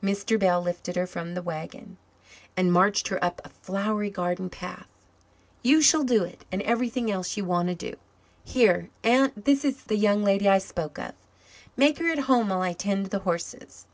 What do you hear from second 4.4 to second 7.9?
path. "You shall do it, and everything else you want